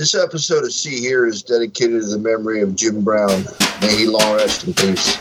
[0.00, 3.44] This episode of See Hear is dedicated to the memory of Jim Brown.
[3.82, 5.18] May he long rest in peace.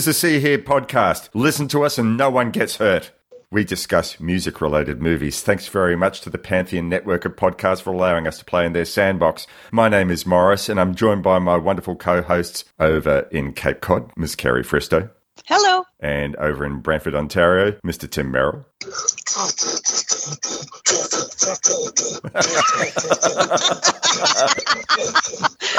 [0.00, 1.28] Is the See Hear podcast.
[1.34, 3.10] Listen to us and no one gets hurt.
[3.50, 5.42] We discuss music related movies.
[5.42, 8.72] Thanks very much to the Pantheon network of podcasts for allowing us to play in
[8.72, 9.46] their sandbox.
[9.70, 13.82] My name is Morris and I'm joined by my wonderful co hosts over in Cape
[13.82, 14.36] Cod, Ms.
[14.36, 15.10] Kerry Fristo,
[15.46, 15.84] Hello.
[15.98, 18.08] and over in Brantford, Ontario, Mr.
[18.08, 18.64] Tim Merrill.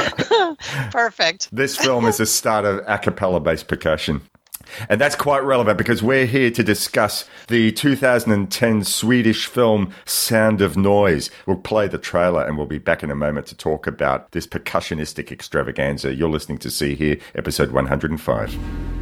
[0.92, 1.50] Perfect.
[1.52, 4.22] This film is a start of a cappella based percussion.
[4.88, 10.78] And that's quite relevant because we're here to discuss the 2010 Swedish film Sound of
[10.78, 11.30] Noise.
[11.46, 14.48] We'll play the trailer and we'll be back in a moment to talk about this
[14.48, 16.16] percussionistic extravaganza.
[16.16, 19.01] You're listening to See Hear, episode 105.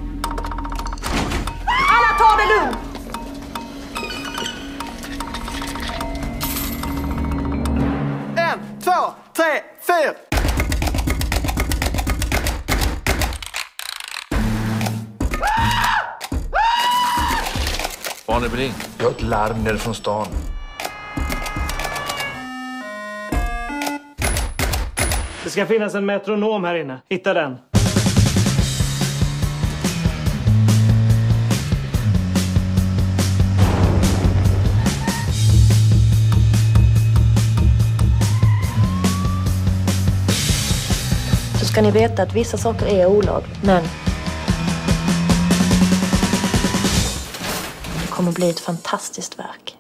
[19.30, 20.28] Larm nere från stan.
[25.44, 27.02] Det ska finnas en metronom här inne.
[27.10, 27.58] Hitta den.
[41.60, 43.64] så ska ni veta att vissa saker är olagligt.
[43.64, 43.84] Men
[48.20, 49.79] det kommer bli ett fantastiskt verk.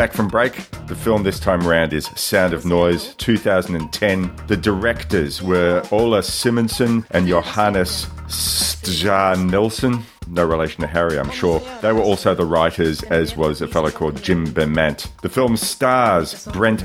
[0.00, 0.54] Back from break.
[0.86, 4.34] The film this time round is Sound of Noise 2010.
[4.46, 10.02] The directors were Ola Simonsson and Johannes Stjärne Nilsson.
[10.30, 11.60] No relation to Harry, I'm sure.
[11.82, 15.10] They were also the writers, as was a fellow called Jim Birmant.
[15.22, 16.80] The film stars Brent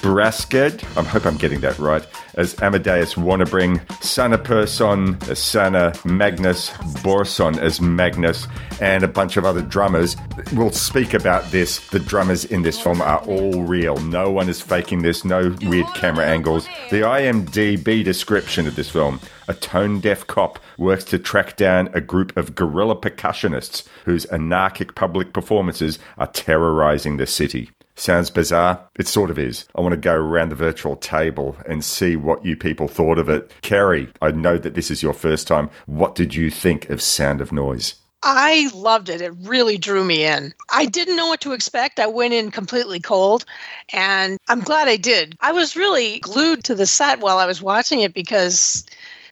[0.00, 6.70] Brasked, I hope I'm getting that right, as Amadeus Warnebring, Sanna Persson as Sanna, Magnus
[7.02, 8.46] Borson as Magnus,
[8.80, 10.16] and a bunch of other drummers.
[10.54, 11.86] We'll speak about this.
[11.90, 13.98] The drummers in this film are all real.
[13.98, 16.66] No one is faking this, no weird camera angles.
[16.90, 22.00] The IMDb description of this film a tone deaf cop works to track down a
[22.00, 27.70] group of guerrilla percussionists whose anarchic public performances are terrorizing the city.
[27.96, 28.80] Sounds bizarre?
[28.96, 29.64] It sort of is.
[29.74, 33.28] I want to go around the virtual table and see what you people thought of
[33.28, 33.52] it.
[33.62, 35.68] Kerry, I know that this is your first time.
[35.86, 37.96] What did you think of Sound of Noise?
[38.22, 39.20] I loved it.
[39.20, 40.52] It really drew me in.
[40.70, 42.00] I didn't know what to expect.
[42.00, 43.44] I went in completely cold,
[43.92, 45.36] and I'm glad I did.
[45.40, 48.84] I was really glued to the set while I was watching it because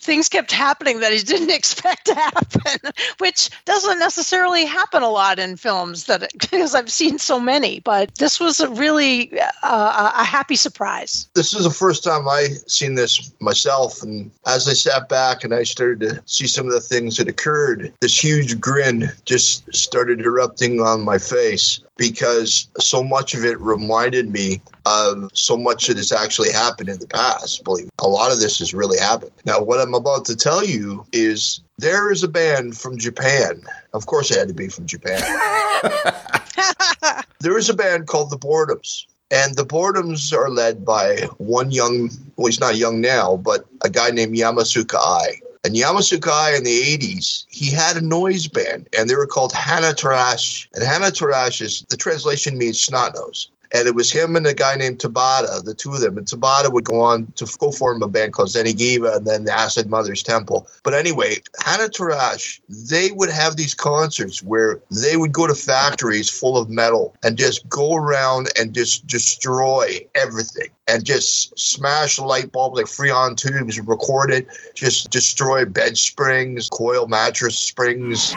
[0.06, 5.38] things kept happening that he didn't expect to happen, which doesn't necessarily happen a lot
[5.38, 7.80] in films that because I've seen so many.
[7.80, 11.28] But this was a really uh, a happy surprise.
[11.34, 15.52] This is the first time I seen this myself, and as I sat back and
[15.52, 20.20] I started to see some of the things that occurred, this huge grin just started
[20.20, 25.96] erupting on my face because so much of it reminded me of so much that
[25.96, 27.64] has actually happened in the past.
[27.64, 29.32] Believe me, a lot of this has really happened.
[29.44, 33.62] Now, what I'm about to tell you is there is a band from Japan.
[33.94, 35.20] Of course, it had to be from Japan.
[37.40, 39.06] there is a band called the Boredoms.
[39.30, 43.90] And the Boredoms are led by one young, well, he's not young now, but a
[43.90, 45.40] guy named Yamatsuka Eye.
[45.66, 49.52] And Yamatsuka Eye in the 80s, he had a noise band, and they were called
[49.52, 50.68] Hanatarash.
[50.74, 53.50] And Hanatarash is the translation means snot nose.
[53.72, 56.18] And it was him and a guy named Tabata, the two of them.
[56.18, 59.44] And Tabata would go on to go form a band called Zeni Geva and then
[59.44, 60.68] the Acid Mothers Temple.
[60.82, 66.56] But anyway, Hanatarash, they would have these concerts where they would go to factories full
[66.56, 72.76] of metal and just go around and just destroy everything and just smash light bulbs
[72.76, 78.34] like freon tubes, record it, just destroy bed springs, coil mattress springs.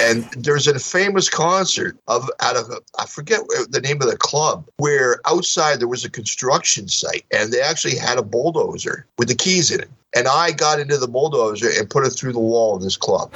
[0.00, 4.66] And there's a famous concert of out of I forget the name of the club
[4.78, 9.34] where outside there was a construction site and they actually had a bulldozer with the
[9.34, 9.90] keys in it.
[10.14, 13.34] And I got into the bulldozer and put it through the wall of this club.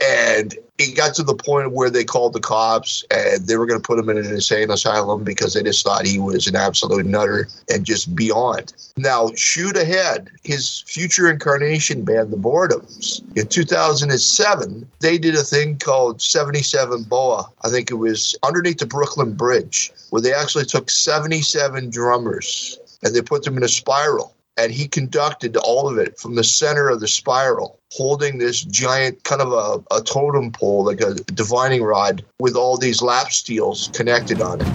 [0.00, 3.80] And it got to the point where they called the cops and they were going
[3.80, 7.04] to put him in an insane asylum because they just thought he was an absolute
[7.04, 8.72] nutter and just beyond.
[8.96, 15.78] Now, shoot ahead, his future incarnation band, The Boredoms, in 2007, they did a thing
[15.78, 17.48] called 77 Boa.
[17.62, 23.14] I think it was underneath the Brooklyn Bridge, where they actually took 77 drummers and
[23.14, 26.88] they put them in a spiral and he conducted all of it from the center
[26.88, 31.82] of the spiral, holding this giant kind of a, a totem pole, like a divining
[31.82, 34.68] rod, with all these lap steels connected on it.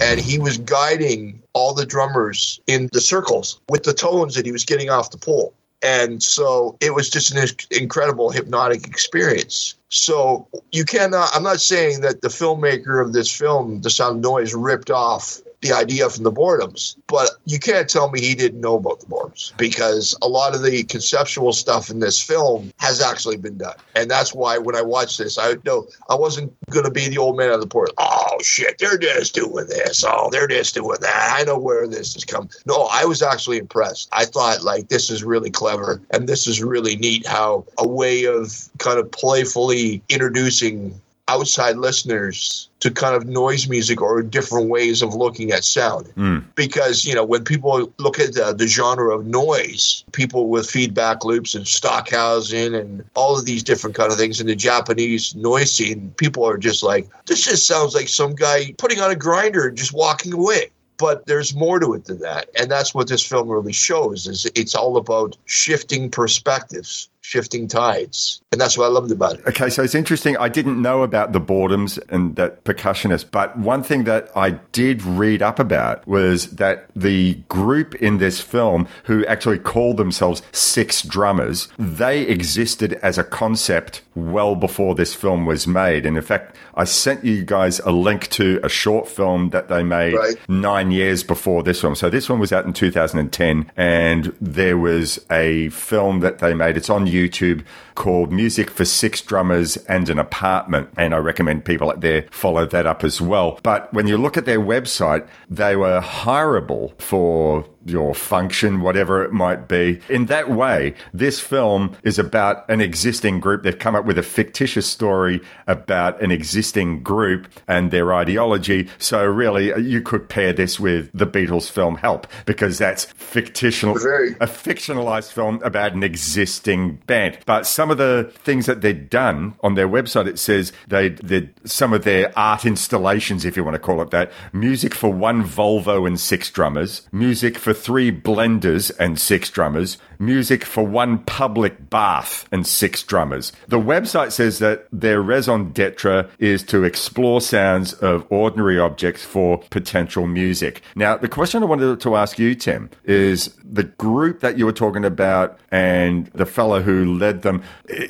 [0.00, 4.52] and he was guiding all the drummers in the circles with the tones that he
[4.52, 5.52] was getting off the pole.
[5.82, 9.74] And so it was just an incredible hypnotic experience.
[9.90, 14.22] So you cannot, I'm not saying that the filmmaker of this film, The Sound of
[14.22, 16.96] Noise, ripped off the idea from the boredoms.
[17.06, 20.62] But you can't tell me he didn't know about the boredoms because a lot of
[20.62, 23.74] the conceptual stuff in this film has actually been done.
[23.94, 27.18] And that's why when I watched this, I know I wasn't going to be the
[27.18, 27.90] old man on the porch.
[27.98, 30.04] Oh, shit, they're just doing this.
[30.06, 31.36] Oh, they're just doing that.
[31.38, 32.50] I know where this is coming.
[32.66, 34.08] No, I was actually impressed.
[34.12, 38.24] I thought, like, this is really clever and this is really neat how a way
[38.24, 45.02] of kind of playfully introducing outside listeners to kind of noise music or different ways
[45.02, 46.06] of looking at sound.
[46.16, 46.44] Mm.
[46.54, 51.24] Because, you know, when people look at the, the, genre of noise, people with feedback
[51.24, 55.72] loops and Stockhausen and all of these different kind of things in the Japanese noise
[55.72, 59.66] scene, people are just like, this just sounds like some guy putting on a grinder
[59.68, 63.24] and just walking away but there's more to it than that and that's what this
[63.24, 68.40] film really shows is it's all about shifting perspectives shifting tides.
[68.52, 69.46] And that's what I loved about it.
[69.46, 70.38] Okay, so it's interesting.
[70.38, 75.02] I didn't know about the boredoms and that percussionist, but one thing that I did
[75.02, 81.02] read up about was that the group in this film who actually called themselves Six
[81.02, 86.06] Drummers, they existed as a concept well before this film was made.
[86.06, 89.82] And in fact, I sent you guys a link to a short film that they
[89.82, 90.36] made right.
[90.48, 91.94] nine years before this one.
[91.94, 96.78] So this one was out in 2010, and there was a film that they made.
[96.78, 97.64] It's on YouTube YouTube
[97.98, 100.88] called Music for Six Drummers and an Apartment.
[100.96, 103.58] And I recommend people out there follow that up as well.
[103.64, 109.32] But when you look at their website, they were hireable for your function, whatever it
[109.32, 110.00] might be.
[110.08, 113.62] In that way, this film is about an existing group.
[113.62, 118.88] They've come up with a fictitious story about an existing group and their ideology.
[118.98, 123.96] So really, uh, you could pair this with the Beatles film Help because that's fictional,
[123.96, 127.38] a fictionalized film about an existing band.
[127.46, 131.52] But some of the things that they'd done on their website, it says they did
[131.64, 134.30] some of their art installations, if you want to call it that.
[134.52, 140.64] Music for one Volvo and six drummers, music for three blenders and six drummers, music
[140.64, 143.52] for one public bath and six drummers.
[143.68, 149.58] The website says that their raison d'etre is to explore sounds of ordinary objects for
[149.70, 150.82] potential music.
[150.94, 154.72] Now, the question I wanted to ask you, Tim, is the group that you were
[154.72, 157.62] talking about and the fellow who led them,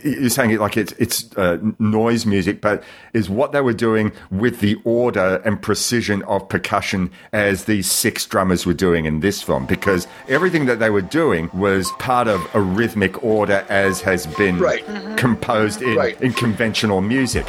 [0.05, 2.83] you're saying it like it's, it's uh, noise music, but
[3.13, 8.27] is what they were doing with the order and precision of percussion as these six
[8.27, 9.67] drummers were doing in this film?
[9.67, 14.59] Because everything that they were doing was part of a rhythmic order as has been
[14.59, 14.85] Right.
[15.17, 16.21] composed in, Right.
[16.21, 17.47] in conventional music.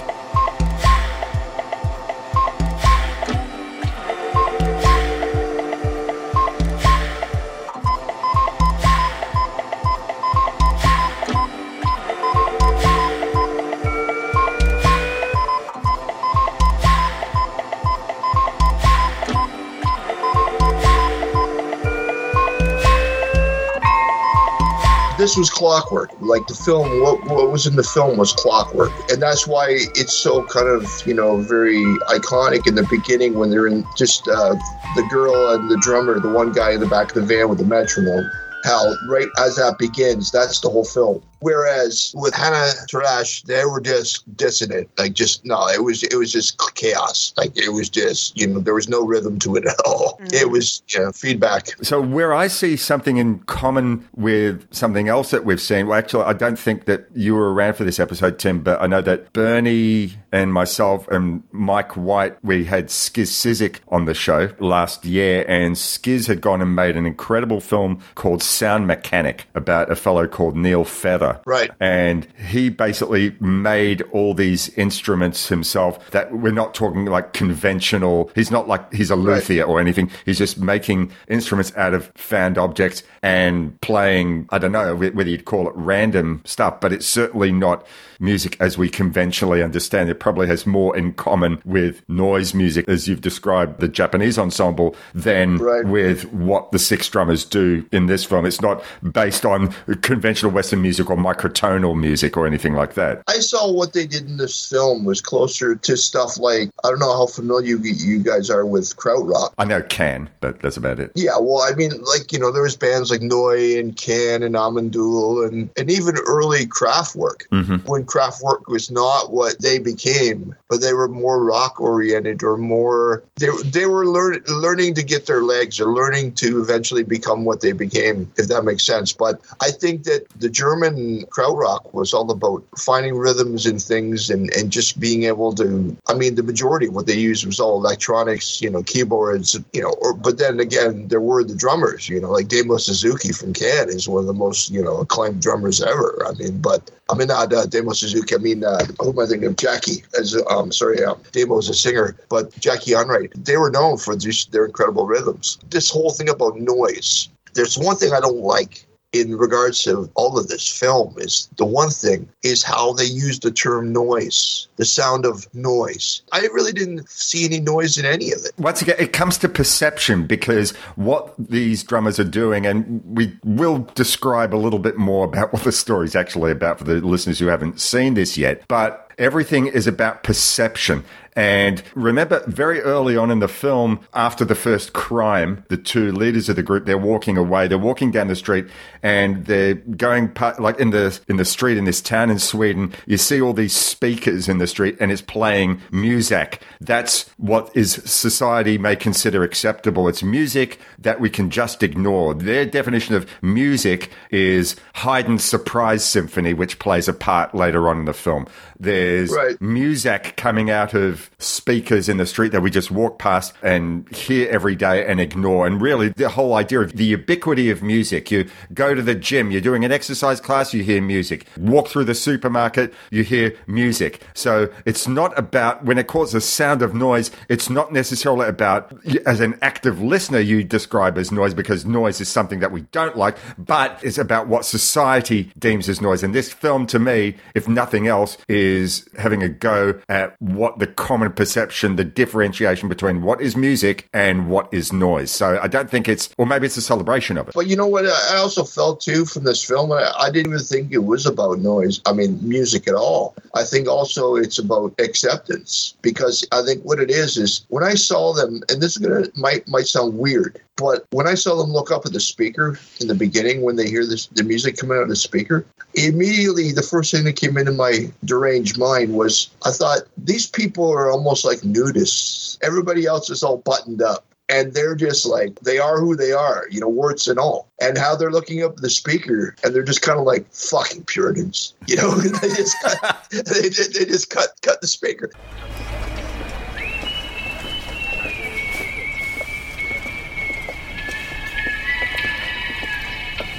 [25.29, 26.09] This was clockwork.
[26.21, 30.13] Like the film, what, what was in the film was clockwork, and that's why it's
[30.13, 34.55] so kind of you know very iconic in the beginning when they're in just uh,
[34.95, 37.59] the girl and the drummer, the one guy in the back of the van with
[37.59, 38.27] the metronome.
[38.63, 41.21] How right as that begins, that's the whole film.
[41.39, 46.31] Whereas with Hannah Tarash, they were just dissonant, like just no, it was it was
[46.31, 47.33] just chaos.
[47.37, 50.19] Like it was just you know there was no rhythm to it at all.
[50.21, 50.33] Mm.
[50.33, 51.67] It was you know feedback.
[51.83, 56.23] So where I see something in common with something else that we've seen, well, actually,
[56.23, 59.31] I don't think that you were around for this episode, Tim, but I know that
[59.33, 65.45] Bernie and myself and Mike White, we had Skizz Cyzyk on the show last year,
[65.47, 70.27] and Skizz had gone and made an incredible film called Sound Mechanic about a fellow
[70.27, 71.28] called Neil Feather.
[71.45, 71.71] Right.
[71.79, 78.31] And he basically made all these instruments himself that we're not talking like conventional.
[78.35, 80.11] He's not like he's a luthier or anything.
[80.25, 85.45] He's just making instruments out of found objects and playing, I don't know whether you'd
[85.45, 87.85] call it random stuff, but it's certainly not
[88.19, 90.09] music as we conventionally understand.
[90.09, 94.95] It probably has more in common with noise music, as you've described the Japanese ensemble,
[95.13, 95.85] than Right.
[95.85, 98.45] with what the six drummers do in this film.
[98.45, 103.21] It's not based on conventional Western music or microtonal music or anything like that.
[103.27, 106.99] I saw what they did in this film was closer to stuff like I don't
[106.99, 109.53] know how familiar you, you guys are with krautrock.
[109.57, 111.11] I know can, but that's about it.
[111.15, 114.55] Yeah, well, I mean, like you know, there was bands like Neu and Can and
[114.55, 117.77] Amon Düül and and even early Kraftwerk mm-hmm.
[117.87, 123.23] when Kraftwerk was not what they became, but they were more rock oriented or more
[123.37, 127.61] they they were learn, learning to get their legs or learning to eventually become what
[127.61, 129.13] they became, if that makes sense.
[129.13, 134.51] But I think that the German krautrock was all about finding rhythms and things and
[134.53, 135.95] and just being able to.
[136.07, 139.81] I mean, the majority of what they used was all electronics, you know, keyboards, you
[139.81, 139.95] know.
[140.01, 143.89] Or but then again, there were the drummers, you know, like Damo Suzuki from Can
[143.89, 146.25] is one of the most you know acclaimed drummers ever.
[146.27, 148.35] I mean, but I mean not uh, Damo Suzuki.
[148.35, 149.55] I mean, uh, who am I thinking of?
[149.55, 150.03] Jaki.
[150.19, 153.31] As um, sorry, um, Damo's a singer, but Jaki Unright.
[153.45, 155.59] They were known for their incredible rhythms.
[155.69, 157.29] This whole thing about noise.
[157.53, 161.65] There's one thing I don't like in regards to all of this film is the
[161.65, 166.21] one thing is how they use the term noise, the sound of noise.
[166.31, 168.51] I really didn't see any noise in any of it.
[168.57, 173.79] Once again, it comes to perception because what these drummers are doing, and we will
[173.95, 177.39] describe a little bit more about what the story is actually about for the listeners
[177.39, 181.03] who haven't seen this yet, but everything is about perception.
[181.39, 186.49] And remember, very early on in the film, after the first crime, the two leaders
[186.49, 187.69] of the group they're walking away.
[187.69, 188.65] They're walking down the street,
[189.01, 192.91] and they're going pa- like in the in the street in this town in Sweden.
[193.05, 196.61] You see all these speakers in the street, and it's playing music.
[196.81, 200.09] That's what is society may consider acceptable.
[200.09, 202.33] It's music that we can just ignore.
[202.33, 208.05] Their definition of music is Haydn's Surprise Symphony, which plays a part later on in
[208.05, 208.45] the film.
[208.77, 209.61] There's Right.
[209.61, 214.49] music coming out of speakers in the street that we just walk past and hear
[214.49, 215.65] every day and ignore.
[215.65, 218.31] And really, the whole idea of the ubiquity of music.
[218.31, 221.47] You go to the gym, you're doing an exercise class, you hear music.
[221.57, 224.21] Walk through the supermarket, you hear music.
[224.33, 228.93] So it's not about, when it causes sound of noise, it's not necessarily about,
[229.25, 233.15] as an active listener, you describe as noise because noise is something that we don't
[233.15, 236.23] like, but it's about what society deems as noise.
[236.23, 240.87] And this film, to me, if nothing else, is having a go at what the
[241.09, 245.31] common perception, the differentiation between what is music and what is noise.
[245.31, 247.55] So I don't think it's, or maybe it's a celebration of it.
[247.55, 248.05] But you know what?
[248.05, 249.91] I also felt too from this film.
[249.91, 251.99] I, didn't even think it was about noise.
[252.05, 253.35] I mean, music at all.
[253.55, 257.95] I think also it's about acceptance because I think what it is is when I
[257.95, 261.71] saw them, and this is gonna might might sound weird, but when I saw them
[261.71, 264.97] look up at the speaker in the beginning when they hear this the music coming
[264.97, 269.49] out of the speaker, immediately the first thing that came into my deranged mind was
[269.65, 272.57] I thought these people are almost like nudists.
[272.61, 276.65] Everybody else is all buttoned up and they're just like they are who they are,
[276.69, 277.69] you know, warts and all.
[277.81, 281.75] And how they're looking up the speaker, and they're just kind of like fucking Puritans,
[281.87, 282.11] you know.
[282.15, 285.31] they just cut, they, they just cut cut the speaker.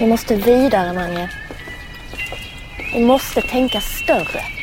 [0.01, 1.31] Vi måste vidare, Mange.
[2.95, 4.60] Vi måste tänka större.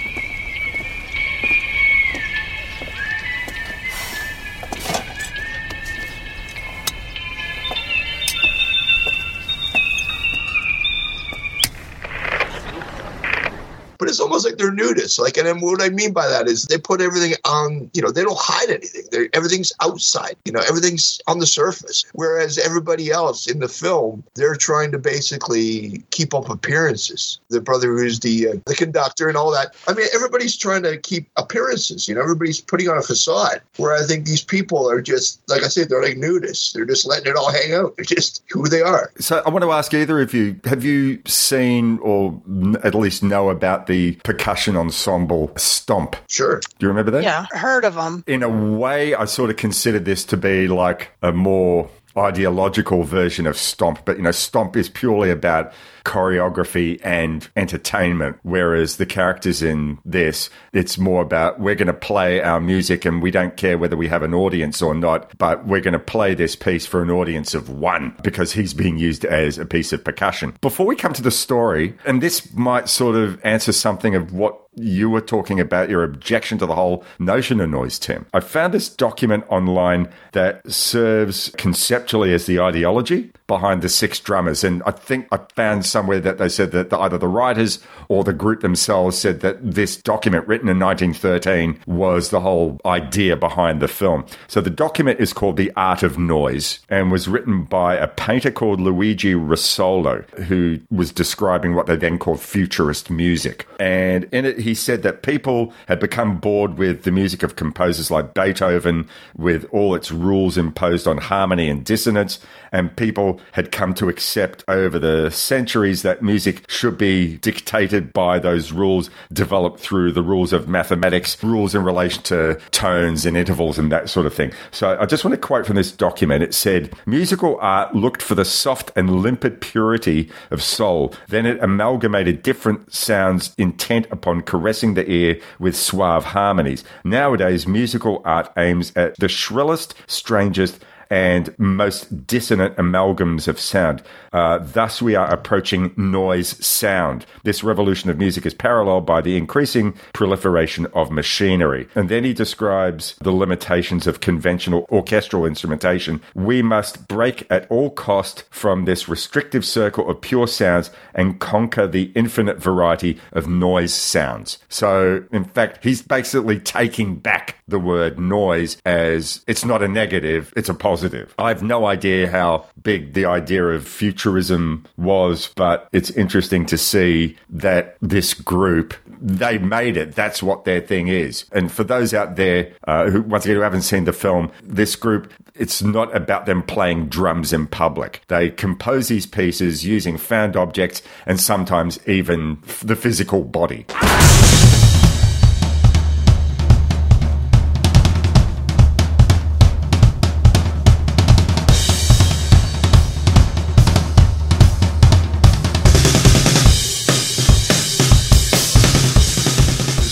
[14.07, 15.19] But it's almost like they're nudists.
[15.19, 17.91] Like, and then what I mean by that is they put everything on.
[17.93, 19.03] You know, they don't hide anything.
[19.11, 20.37] They're, everything's outside.
[20.45, 22.05] You know, everything's on the surface.
[22.13, 27.41] Whereas everybody else in the film, they're trying to basically keep up appearances.
[27.49, 29.75] The brother who's the uh, the conductor and all that.
[29.89, 32.07] I mean, everybody's trying to keep appearances.
[32.07, 33.61] You know, everybody's putting on a facade.
[33.75, 36.71] Where I think these people are just, like I said, they're like nudists.
[36.71, 37.97] They're just letting it all hang out.
[37.97, 39.11] They're just who they are.
[39.19, 42.41] So I want to ask either of you: Have you seen or
[42.85, 46.15] at least know about the percussion ensemble Stomp?
[46.29, 46.59] Sure.
[46.59, 47.23] Do you remember that?
[47.23, 48.23] Yeah, heard of them.
[48.27, 53.45] In a way, I sort of consider this to be like a more ideological version
[53.45, 55.71] of Stomp, but you know, Stomp is purely about
[56.07, 62.41] choreography and entertainment, whereas the characters in this, it's more about we're going to play
[62.41, 65.81] our music and we don't care whether we have an audience or not, but we're
[65.81, 69.57] going to play this piece for an audience of one because he's being used as
[69.57, 70.55] a piece of percussion.
[70.61, 74.57] Before we come to the story, and this might sort of answer something of what
[74.77, 78.25] you were talking about your objection to the whole notion of noise, Tim.
[78.33, 84.63] I found this document online that serves conceptually as the ideology behind the six drummers.
[84.63, 88.33] And I think I found somewhere that they said that either the writers or the
[88.33, 93.87] group themselves said that this document written in 1913 was the whole idea behind the
[93.87, 94.25] film.
[94.47, 98.51] So the document is called The Art of Noise and was written by a painter
[98.51, 103.65] called Luigi Russolo, who was describing what they then called futurist music.
[103.79, 108.11] And in it, he said that people had become bored with the music of composers
[108.11, 112.39] like Beethoven, with all its rules imposed on harmony and dissonance,
[112.71, 118.39] and people had come to accept over the centuries that music should be dictated by
[118.39, 123.77] those rules developed through the rules of mathematics, rules in relation to tones and intervals
[123.77, 124.51] and that sort of thing.
[124.71, 126.43] So I just want to quote from this document.
[126.43, 131.13] It said, Musical art looked for the soft and limpid purity of soul.
[131.27, 136.83] Then it amalgamated different sounds intent upon caressing the ear with suave harmonies.
[137.03, 144.01] Nowadays, musical art aims at the shrillest, strangest, and most dissonant amalgams of sound.
[144.33, 147.25] Uh, thus, we are approaching noise sound.
[147.43, 151.87] This revolution of music is paralleled by the increasing proliferation of machinery.
[151.95, 156.21] And then he describes the limitations of conventional orchestral instrumentation.
[156.35, 161.87] We must break at all cost from this restrictive circle of pure sounds and conquer
[161.87, 164.57] the infinite variety of noise sounds.
[164.69, 170.53] So, in fact, he's basically taking back the word noise as it's not a negative,
[170.55, 170.96] it's a positive.
[171.37, 176.77] I have no idea how big the idea of futurism was, but it's interesting to
[176.77, 180.15] see that this group, they made it.
[180.15, 181.45] That's what their thing is.
[181.51, 184.95] And for those out there uh, who, once again, who haven't seen the film, this
[184.95, 188.21] group, it's not about them playing drums in public.
[188.27, 193.85] They compose these pieces using found objects and sometimes even the physical body.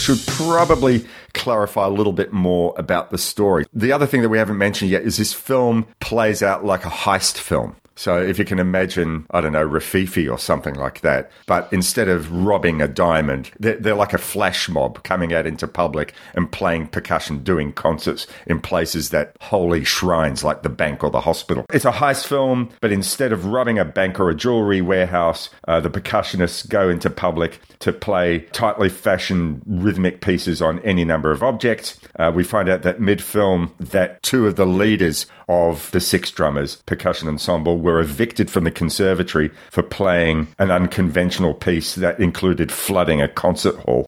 [0.05, 3.65] Should probably clarify a little bit more about the story.
[3.73, 6.89] The other thing that we haven't mentioned yet is this film plays out like a
[6.89, 7.75] heist film.
[7.95, 12.07] So if you can imagine, I don't know, Rififi or something like that, but instead
[12.07, 16.51] of robbing a diamond, they're, they're like a flash mob coming out into public and
[16.51, 21.65] playing percussion, doing concerts in places that holy shrines like the bank or the hospital.
[21.73, 25.79] It's a heist film, but instead of robbing a bank or a jewelry warehouse, uh,
[25.79, 31.43] the percussionists go into public to play tightly fashioned rhythmic pieces on any number of
[31.43, 31.99] objects.
[32.17, 36.31] Uh, we find out that mid film that two of the leaders of the Six
[36.31, 42.71] Drummers percussion ensemble were evicted from the conservatory for playing an unconventional piece that included
[42.71, 44.07] flooding a concert hall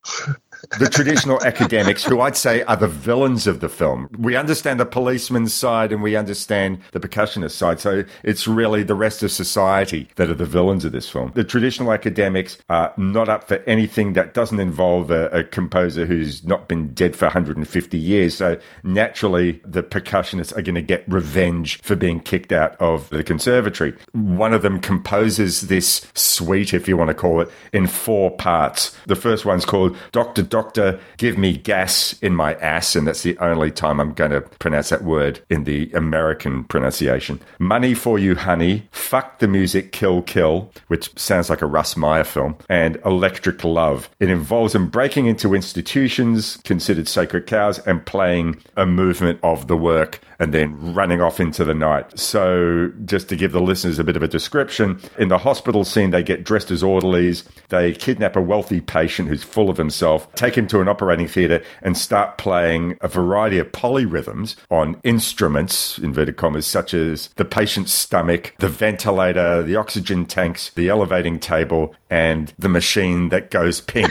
[0.78, 4.08] the traditional academics, who I'd say are the villains of the film.
[4.18, 7.80] We understand the policeman's side and we understand the percussionist side.
[7.80, 11.32] So it's really the rest of society that are the villains of this film.
[11.34, 16.44] The traditional academics are not up for anything that doesn't involve a, a composer who's
[16.44, 18.36] not been dead for 150 years.
[18.36, 23.22] So naturally, the percussionists are going to get revenge for being kicked out of the
[23.22, 23.94] conservatory.
[24.12, 28.96] One of them composes this suite, if you want to call it, in four parts.
[29.06, 33.38] The first one's called Dr doctor give me gas in my ass, and that's the
[33.38, 37.40] only time I'm going to pronounce that word in the American pronunciation.
[37.58, 38.88] Money for you, honey.
[38.92, 44.10] Fuck the music, kill, kill, which sounds like a Russ Meyer film, and electric love.
[44.20, 49.76] It involves them breaking into institutions considered sacred cows and playing a movement of the
[49.76, 52.18] work and then running off into the night.
[52.18, 56.10] So, just to give the listeners a bit of a description, in the hospital scene,
[56.10, 57.44] they get dressed as orderlies.
[57.68, 61.62] They kidnap a wealthy patient who's full of himself, take him to an operating theatre,
[61.82, 67.92] and start playing a variety of polyrhythms on instruments, inverted commas, such as the patient's
[67.92, 74.06] stomach, the ventilator, the oxygen tanks, the elevating table, and the machine that goes ping.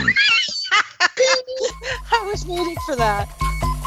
[2.10, 3.77] I was waiting for that.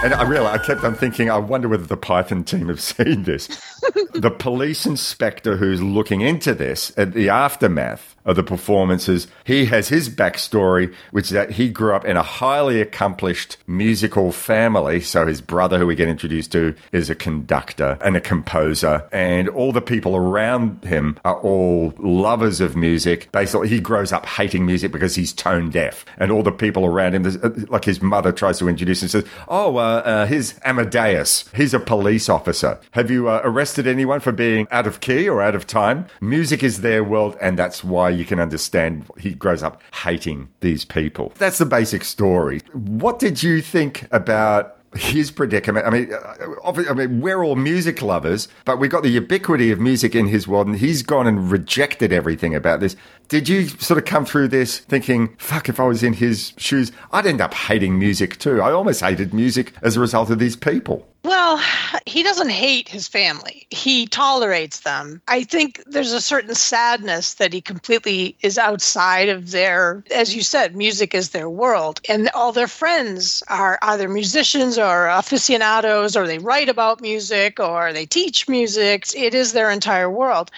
[0.00, 3.24] And I realized, I kept on thinking, I wonder whether the Python team have seen
[3.24, 3.48] this.
[4.14, 9.88] the police inspector who's looking into this at the aftermath of the performances, he has
[9.88, 15.00] his backstory, which is that he grew up in a highly accomplished musical family.
[15.00, 19.48] So his brother, who we get introduced to, is a conductor and a composer, and
[19.48, 23.32] all the people around him are all lovers of music.
[23.32, 27.14] Basically, he grows up hating music because he's tone deaf, and all the people around
[27.14, 31.46] him, uh, like his mother, tries to introduce him says, "Oh, uh, uh, here's Amadeus.
[31.54, 32.78] He's a police officer.
[32.90, 36.06] Have you uh, arrested anyone for being out of key or out of time?
[36.20, 40.84] Music is their world, and that's why." You can understand he grows up hating these
[40.84, 41.32] people.
[41.38, 42.60] That's the basic story.
[42.72, 45.86] What did you think about his predicament.
[45.86, 49.78] I mean, uh, I mean, we're all music lovers, but we've got the ubiquity of
[49.78, 52.96] music in his world, and he's gone and rejected everything about this.
[53.28, 56.90] Did you sort of come through this thinking, fuck, if I was in his shoes,
[57.12, 58.62] I'd end up hating music too?
[58.62, 61.06] I almost hated music as a result of these people.
[61.24, 61.60] Well,
[62.06, 63.66] he doesn't hate his family.
[63.70, 65.20] He tolerates them.
[65.28, 70.42] I think there's a certain sadness that he completely is outside of their, as you
[70.42, 72.00] said, music is their world.
[72.08, 77.92] And all their friends are either musicians or aficionados, or they write about music or
[77.92, 79.06] they teach music.
[79.14, 80.50] It is their entire world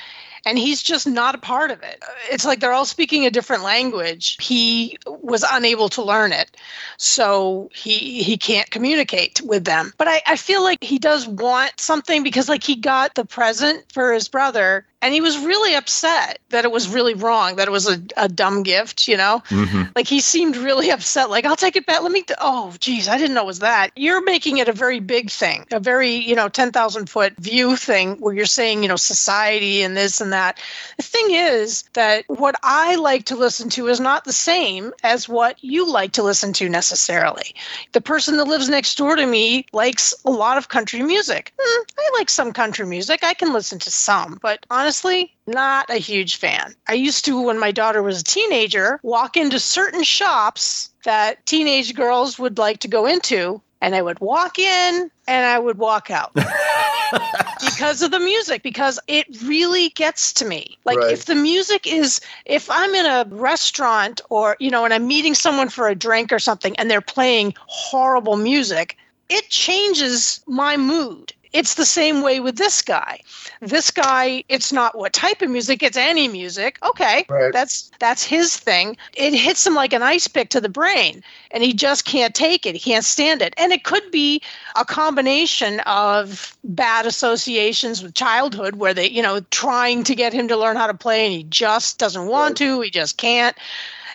[0.45, 2.03] and he's just not a part of it.
[2.31, 4.37] It's like they're all speaking a different language.
[4.41, 6.57] He was unable to learn it,
[6.97, 9.93] so he he can't communicate with them.
[9.99, 13.85] But I, I feel like he does want something because like he got the present
[13.93, 17.71] for his brother and he was really upset that it was really wrong that it
[17.71, 19.43] was a, a dumb gift you know?
[19.49, 19.85] Mm-hmm.
[19.97, 22.03] like he seemed really upset like i'll take it back.
[22.03, 23.91] Let me th- oh geez i didn't know it was that.
[23.97, 28.17] You're making it a very big thing a very you know 10000 foot view thing
[28.17, 30.59] where you're saying you know society and this and that.
[30.97, 35.29] The thing is that what i like to listen to is not the same as
[35.29, 37.55] what you like to listen to necessarily.
[37.93, 41.53] The person that lives next door to me likes a lot of country music.
[41.59, 43.25] Mm, i like some country music.
[43.25, 46.75] I can listen to some but honestly honestly, not a huge fan.
[46.89, 51.95] I used to, when my daughter was a teenager, walk into certain shops that teenage
[51.95, 56.11] girls would like to go into, and I would walk in and I would walk
[56.11, 56.35] out.
[57.65, 61.13] because of the music because it really gets to me like right.
[61.13, 65.35] if the music is if i'm in a restaurant or you know and i'm meeting
[65.35, 68.97] someone for a drink or something and they're playing horrible music
[69.29, 73.21] it changes my mood it's the same way with this guy.
[73.61, 76.79] This guy, it's not what type of music, it's any music.
[76.83, 77.25] Okay.
[77.29, 77.53] Right.
[77.53, 78.97] That's that's his thing.
[79.15, 82.67] It hits him like an ice pick to the brain and he just can't take
[82.67, 82.75] it.
[82.75, 83.55] He can't stand it.
[83.57, 84.43] And it could be
[84.77, 90.49] a combination of bad associations with childhood where they, you know, trying to get him
[90.49, 93.57] to learn how to play and he just doesn't want to, he just can't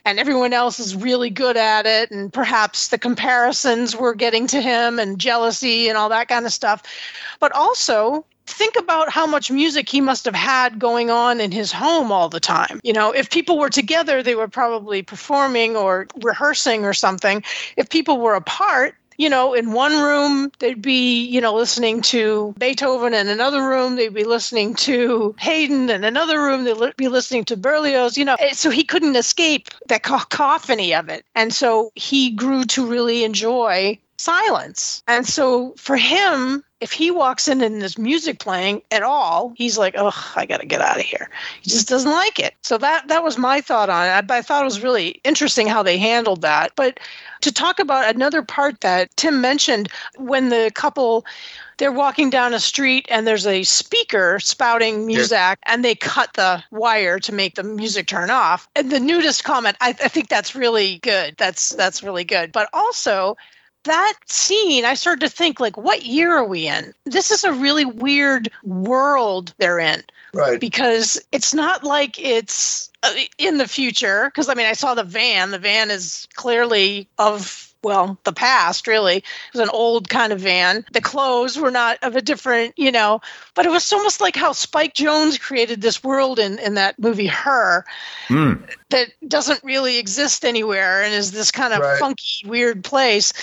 [0.05, 4.61] and everyone else is really good at it and perhaps the comparisons were getting to
[4.61, 6.83] him and jealousy and all that kind of stuff
[7.39, 11.71] but also think about how much music he must have had going on in his
[11.71, 12.79] home all the time.
[12.83, 17.43] You know, if people were together, they were probably performing or rehearsing or something.
[17.75, 22.53] If people were apart, you know, in one room they'd be, you know, listening to
[22.57, 27.45] Beethoven, in another room they'd be listening to Haydn, in another room they'd be listening
[27.45, 28.35] to Berlioz, you know.
[28.39, 31.25] Eh, so he couldn't escape that cacophony of it.
[31.35, 35.03] And so he grew to really enjoy silence.
[35.07, 39.77] And so for him, if he walks in and there's music playing at all, he's
[39.77, 41.29] like, "Oh, I got to get out of here."
[41.61, 42.53] He just doesn't like it.
[42.61, 44.31] So that that was my thought on it.
[44.31, 46.73] I, I thought it was really interesting how they handled that.
[46.75, 46.99] But
[47.41, 51.25] to talk about another part that Tim mentioned when the couple
[51.77, 56.63] they're walking down a street and there's a speaker spouting music and they cut the
[56.71, 60.55] wire to make the music turn off and the nudist comment I, I think that's
[60.55, 63.35] really good that's that's really good but also
[63.85, 66.93] that scene, I started to think, like, what year are we in?
[67.05, 70.03] This is a really weird world they're in.
[70.33, 70.59] Right.
[70.59, 74.25] Because it's not like it's uh, in the future.
[74.25, 75.51] Because, I mean, I saw the van.
[75.51, 79.17] The van is clearly of well, the past really.
[79.17, 80.83] It was an old kind of van.
[80.91, 83.21] The clothes were not of a different, you know,
[83.53, 87.27] but it was almost like how Spike Jonze created this world in, in that movie
[87.27, 87.85] Her
[88.27, 88.67] Mm.
[88.89, 91.99] that doesn't really exist anywhere and is this kind of Right.
[91.99, 93.33] funky, weird place.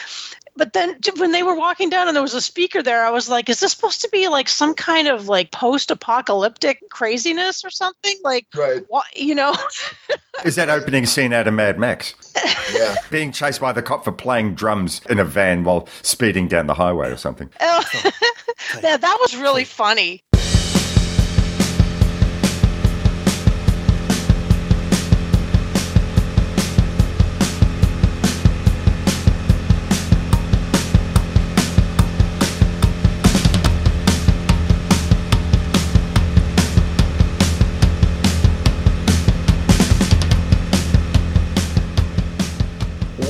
[0.56, 3.28] But then when they were walking down and there was a speaker there, I was
[3.28, 7.70] like, is this supposed to be like some kind of like post apocalyptic craziness or
[7.70, 8.16] something?
[8.22, 8.82] Like, Right.
[8.88, 9.54] what, you know?
[10.44, 12.14] Is that opening scene out of Mad Max?
[12.72, 12.94] Yeah.
[13.10, 16.74] Being chased by the cop for playing drums in a van while speeding down the
[16.74, 17.50] highway or something.
[17.60, 17.84] Oh.
[18.82, 20.22] yeah, that was really funny.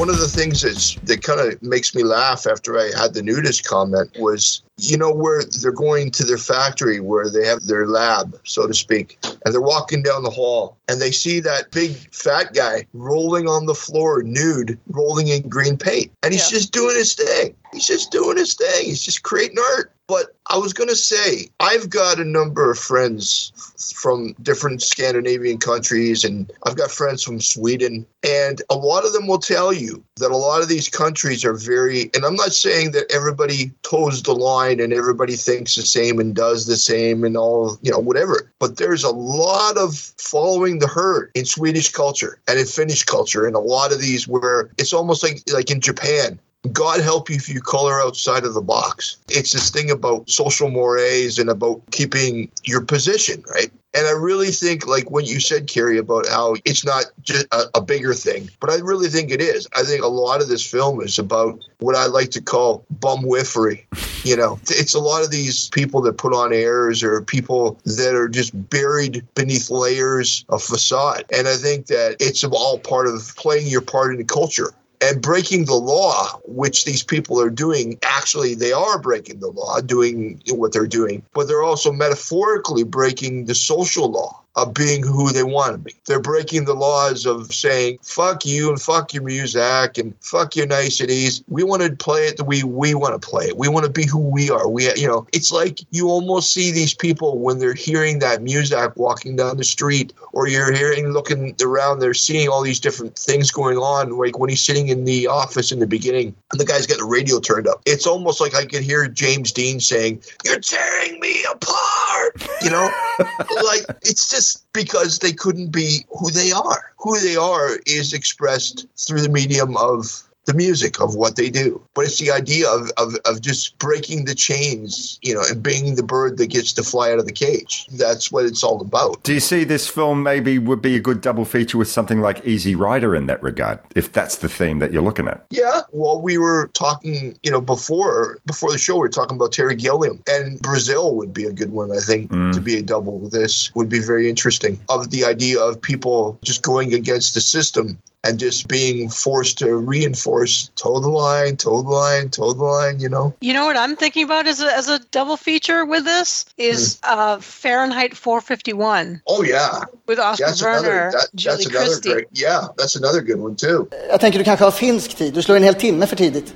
[0.03, 3.23] One of the things that's, that kind of makes me laugh after I had the
[3.23, 7.87] nudist comment was, you know, where they're going to their factory where they have their
[7.87, 11.93] lab, so to speak, and they're walking down the hall and they see that big
[12.15, 16.13] fat guy rolling on the floor nude, rolling in green paint.
[16.23, 16.59] And he's Yeah.
[16.59, 17.55] just doing his thing.
[17.73, 18.85] He's just doing his thing.
[18.85, 19.91] He's just creating art.
[20.07, 23.53] But I was going to say, I've got a number of friends
[23.95, 28.05] from different Scandinavian countries, and I've got friends from Sweden.
[28.23, 31.55] And a lot of them will tell you that a lot of these countries are
[31.55, 36.19] very, and I'm not saying that everybody toes the line and everybody thinks the same
[36.19, 38.53] and does the same and all, you know, whatever.
[38.59, 43.47] But there's a lot of following the herd in Swedish culture and in Finnish culture,
[43.47, 46.39] and a lot of these where it's almost like like in Japan.
[46.71, 49.17] God help you if you color outside of the box.
[49.29, 53.73] It's this thing about social mores and about keeping your position, right?
[53.95, 57.65] And I really think, like what you said, Kerry, about how it's not just a,
[57.75, 59.69] a bigger thing, but I really think it is.
[59.77, 63.23] I think a lot of this film is about what I like to call bum
[63.25, 63.85] whiffery.
[64.25, 68.15] You know, it's a lot of these people that put on airs or people that
[68.15, 71.25] are just buried beneath layers of facade.
[71.31, 74.73] And I think that it's all part of playing your part in the culture
[75.03, 77.99] and breaking the law, which these people are doing.
[78.03, 83.47] Actually, they are breaking the law, doing what they're doing, but they're also metaphorically breaking
[83.47, 85.95] the social law of being who they want to be.
[86.07, 90.67] They're breaking the laws of saying, fuck you and fuck your music and fuck your
[90.67, 91.43] niceties.
[91.49, 93.57] We want to play it the way we want to play it.
[93.57, 94.69] We want to be who we are.
[94.69, 98.97] We, you know, it's like you almost see these people when they're hearing that music
[98.97, 103.51] walking down the street or you're hearing, looking around, they're seeing all these different things
[103.51, 104.11] going on.
[104.19, 107.05] Like when he's sitting in the office in the beginning and the guy's got the
[107.05, 107.81] radio turned up.
[107.87, 112.47] It's almost like I could hear James Dean saying, You're tearing me apart.
[112.63, 112.91] You know,
[113.65, 114.42] like it's just
[114.73, 116.93] because they couldn't be who they are.
[116.99, 121.81] Who they are is expressed through the medium of the music of what they do.
[121.95, 125.95] But it's the idea of, of, of just breaking the chains, you know, and being
[125.95, 127.87] the bird that gets to fly out of the cage.
[127.93, 129.23] That's what it's all about.
[129.23, 132.45] Do you see this film maybe would be a good double feature with something like
[132.45, 135.45] Easy Rider in that regard, if that's the theme that you're looking at?
[135.51, 135.83] Yeah.
[135.93, 139.77] Well, we were talking, you know, before before the show, we were talking about Terry
[139.77, 141.93] Gilliam, and Brazil would be a good one.
[141.93, 142.53] I think mm.
[142.53, 144.81] to be a double with this would be very interesting.
[144.89, 149.77] Of the idea of people just going against the system and just being forced to
[149.77, 153.01] reinforce toe the line, toe the line, toe the line.
[153.01, 153.35] You know.
[153.41, 156.99] You know what I'm thinking about as a, as a double feature with this is
[157.03, 161.11] uh, Fahrenheit 451 Oh yeah, with Oskar that's Werner, another.
[161.11, 162.13] That, Julie that's another Christie.
[162.13, 162.27] great.
[162.33, 163.87] Yeah, that's another good one too.
[164.11, 165.35] Jag tänker du kanske har finsk tid.
[165.35, 166.55] Du slår en hel timme för tidigt.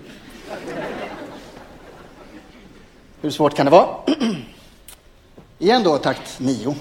[3.21, 3.97] Hur svårt kan det vara?
[5.59, 6.75] Igen då, takt nio.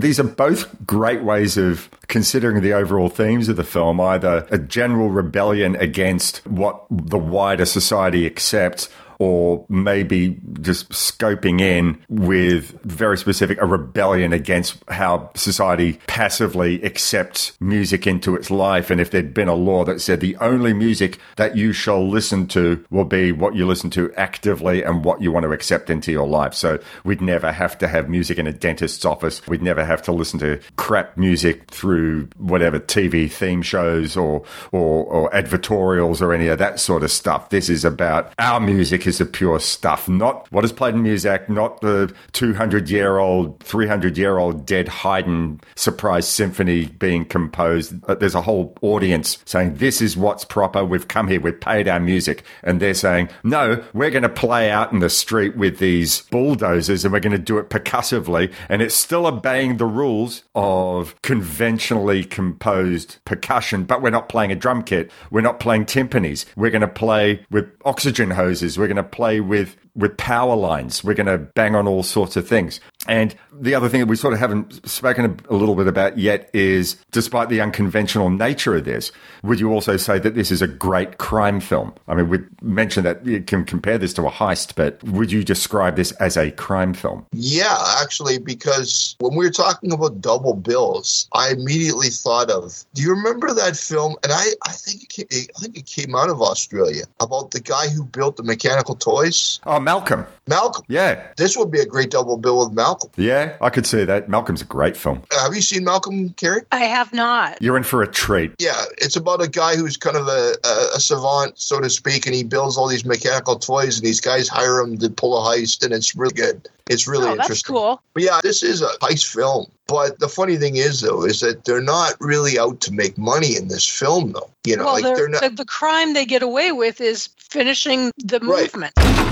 [0.00, 4.56] These are both great ways of considering the overall themes of the film either a
[4.56, 8.88] general rebellion against what the wider society accepts
[9.20, 17.52] or maybe just scoping in with very specific a rebellion against how society passively accepts
[17.60, 18.90] music into its life.
[18.90, 22.46] And if there'd been a law that said the only music that you shall listen
[22.48, 26.10] to will be what you listen to actively and what you want to accept into
[26.10, 26.54] your life.
[26.54, 29.46] So we'd never have to have music in a dentist's office.
[29.46, 35.04] We'd never have to listen to crap music through whatever TV theme shows or or,
[35.04, 37.50] or advertorials or any of that sort of stuff.
[37.50, 41.48] This is about our music is the pure stuff, not what is played in Muzak,
[41.48, 47.92] not the 200 year old, 300 year old dead Haydn surprise symphony being composed.
[48.08, 50.84] Uh, There's a whole audience saying, This is what's proper.
[50.84, 52.44] We've come here, we've paid our music.
[52.62, 57.04] And they're saying, No, we're going to play out in the street with these bulldozers
[57.04, 58.50] and we're going to do it percussively.
[58.68, 64.56] And it's still obeying the rules of conventionally composed percussion, but we're not playing a
[64.56, 65.10] drum kit.
[65.30, 66.44] We're not playing timpanis.
[66.56, 68.78] We're going to play with oxygen hoses.
[68.78, 71.02] We're going to play with with power lines.
[71.02, 72.80] We're going to bang on all sorts of things.
[73.08, 76.50] And the other thing that we sort of haven't spoken a little bit about yet
[76.52, 79.10] is despite the unconventional nature of this,
[79.42, 81.94] would you also say that this is a great crime film?
[82.08, 85.42] I mean, we mentioned that you can compare this to a heist, but would you
[85.42, 87.24] describe this as a crime film?
[87.32, 92.84] Yeah, actually, because when we were talking about double bills, I immediately thought of.
[92.92, 94.16] Do you remember that film?
[94.22, 97.60] And I, I think, it came, I think it came out of Australia about the
[97.60, 100.26] guy who built the mechanical toys, Oh, Malcolm.
[100.46, 100.84] Malcolm.
[100.88, 101.26] Yeah.
[101.38, 102.89] This would be a great double bill with Malcolm.
[103.16, 104.28] Yeah, I could see that.
[104.28, 105.22] Malcolm's a great film.
[105.32, 106.62] Uh, have you seen Malcolm, Kerry?
[106.72, 107.60] I have not.
[107.60, 108.52] You're in for a treat.
[108.58, 112.26] Yeah, it's about a guy who's kind of a, a, a savant, so to speak,
[112.26, 115.40] and he builds all these mechanical toys, and these guys hire him to pull a
[115.56, 116.68] heist, and it's really good.
[116.88, 117.74] It's really oh, that's interesting.
[117.76, 118.02] cool.
[118.14, 119.70] But yeah, this is a heist film.
[119.86, 123.56] But the funny thing is, though, is that they're not really out to make money
[123.56, 124.50] in this film, though.
[124.64, 125.42] You know, well, like they're- they're not.
[125.42, 128.62] the, the crime they get away with is finishing the Right.
[128.74, 129.29] movement.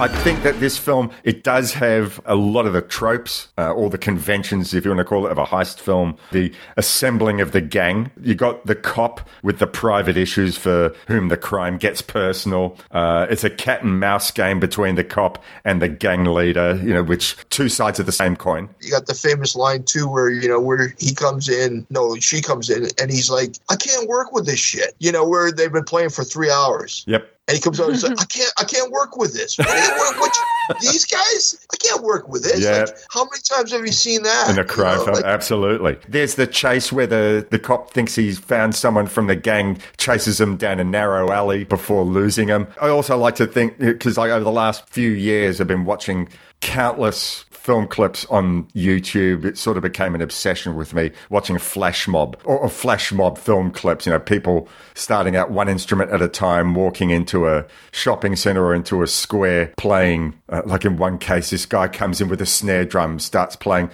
[0.00, 3.90] I think that this film it does have a lot of the tropes, uh, all
[3.90, 6.16] the conventions, if you want to call it, of a heist film.
[6.32, 8.10] The assembling of the gang.
[8.22, 12.78] You got the cop with the private issues for whom the crime gets personal.
[12.90, 16.80] Uh, it's a cat and mouse game between the cop and the gang leader.
[16.82, 18.70] You know, which two sides of the same coin.
[18.80, 22.40] You got the famous line too, where you know where he comes in, no, she
[22.40, 25.70] comes in, and he's like, "I can't work with this shit." You know, where they've
[25.70, 27.28] been playing for three hours, Yep.
[27.50, 29.58] And he comes out and says, "I can't, I can't work with this.
[29.58, 30.32] What, what, what-
[30.80, 32.84] these guys, I can't work with this." Yeah.
[32.84, 35.24] Like, how many times have you seen that In a crime You know, film, like-
[35.24, 35.98] absolutely.
[36.08, 40.40] There's the chase where the, the cop thinks he's found someone from the gang, chases
[40.40, 42.66] him down a narrow alley before losing him.
[42.80, 46.28] I also like to think, because like over the last few years, I've been watching
[46.60, 49.44] countless film clips on YouTube.
[49.44, 53.70] It sort of became an obsession with me watching flash mob or, flash mob film
[53.70, 54.06] clips.
[54.06, 58.64] You know, people starting out one instrument at a time, walking into a shopping center
[58.64, 60.34] or into a square, playing.
[60.48, 63.88] Uh, like in one case, this guy comes in with a snare drum, starts playing,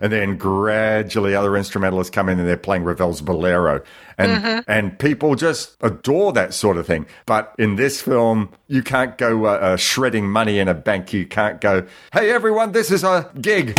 [0.00, 3.82] and then gradually other instrumentalists come in and they're playing Ravel's Bolero
[4.18, 7.06] and and people just adore that sort of thing.
[7.26, 11.12] But in this film, you can't go uh, uh, shredding money in a bank.
[11.12, 13.78] You can't go, "Hey everyone, this is a gig."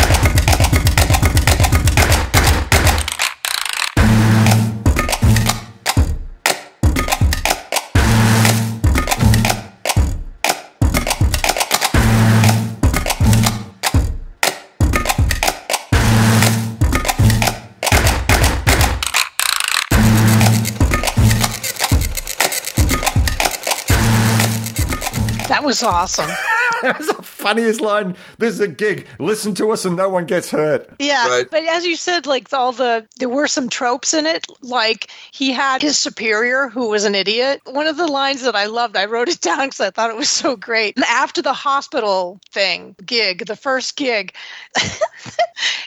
[25.66, 26.55] Was awesome.
[26.94, 28.16] That's the funniest line.
[28.38, 29.08] This is a gig.
[29.20, 30.90] Listen to us, and no one gets hurt.
[31.00, 31.50] Yeah, Right.
[31.50, 34.46] but as you said, like all the there were some tropes in it.
[34.62, 37.62] Like he had his superior who was an idiot.
[37.66, 40.16] One of the lines that I loved, I wrote it down because I thought it
[40.16, 40.98] was so great.
[41.10, 44.34] After the hospital thing gig, the first gig,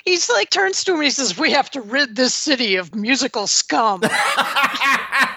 [0.04, 2.94] he's like turns to him and he says, "We have to rid this city of
[2.94, 5.36] musical scum." I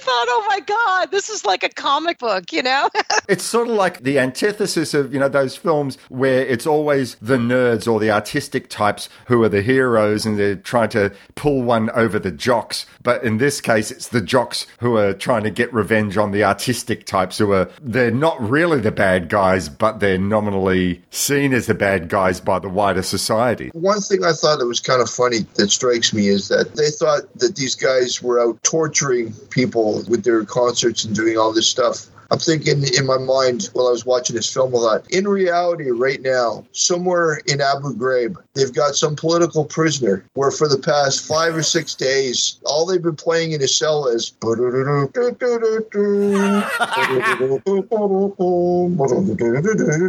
[0.00, 2.88] thought, oh my god, this is like a comic book, you know?
[3.28, 7.36] It's sort of like the antithesis of, you know, those films where it's always the
[7.36, 11.90] nerds or the artistic types who are the heroes and they're trying to pull one
[11.90, 12.86] over the jocks.
[13.02, 16.44] But in this case, it's the jocks who are trying to get revenge on the
[16.44, 21.66] artistic types who are, they're not really the bad guys, but they're nominally seen as
[21.66, 23.70] the bad guys by the wider society.
[23.74, 26.90] One thing I thought that was kind of funny that strikes me is that they
[26.90, 31.66] thought that these guys were out torturing people with their concerts and doing all this
[31.66, 32.06] stuff.
[32.30, 35.10] I'm thinking in my mind while I was watching this film a lot.
[35.10, 40.68] In reality, right now, somewhere in Abu Ghraib, they've got some political prisoner where for
[40.68, 44.32] the past five or six days, all they've been playing in his cell is.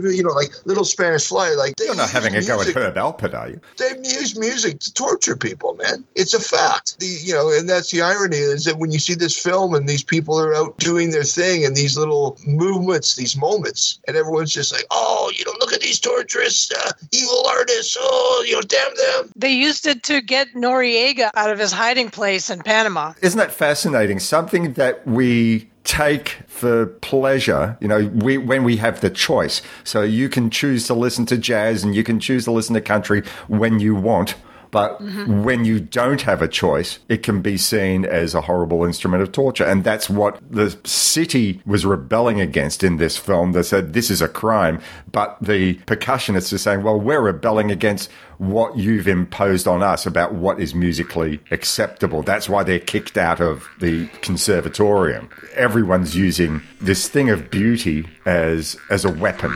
[0.09, 1.51] You know, like little Spanish fly.
[1.51, 3.61] Like they You're not having a go at Herb Alpert, are you?
[3.77, 6.03] they use music to torture people, man.
[6.15, 6.99] It's a fact.
[6.99, 9.87] The you know, and that's the irony is that when you see this film and
[9.87, 14.53] these people are out doing their thing and these little movements, these moments, and everyone's
[14.53, 17.97] just like, oh, you know, look at these torturous, uh, evil artists.
[17.99, 19.31] Oh, you know, damn them.
[19.35, 23.13] they used it to get Noriega out of his hiding place in Panama.
[23.21, 24.19] Isn't that fascinating?
[24.19, 29.61] Something that we take for pleasure, you know, we, when we have the choice.
[29.83, 32.81] So you can choose to listen to jazz and you can choose to listen to
[32.81, 34.35] country when you want.
[34.71, 39.23] But when you don't have a choice, it can be seen as a horrible instrument
[39.23, 39.65] of torture.
[39.65, 43.53] And that's what the city was rebelling against in this film.
[43.53, 44.81] They said, this is a crime.
[45.11, 50.33] But the percussionists are saying, well, we're rebelling against what you've imposed on us about
[50.33, 52.21] what is musically acceptable.
[52.21, 55.29] That's why they're kicked out of the conservatorium.
[55.55, 59.53] Everyone's using this thing of beauty as, as a weapon.